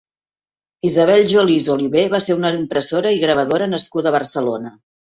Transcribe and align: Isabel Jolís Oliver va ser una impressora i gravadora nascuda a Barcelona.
Isabel 0.89 1.21
Jolís 1.33 1.69
Oliver 1.75 2.07
va 2.17 2.23
ser 2.29 2.39
una 2.41 2.53
impressora 2.59 3.17
i 3.21 3.25
gravadora 3.27 3.73
nascuda 3.77 4.15
a 4.15 4.21
Barcelona. 4.23 4.79